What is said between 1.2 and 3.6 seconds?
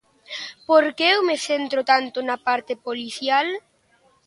me centro tanto na parte policial?